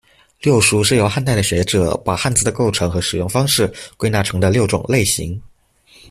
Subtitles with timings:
[0.41, 5.39] 六书是由汉代的学者把汉字的构成和使用方式归纳成的六种类型。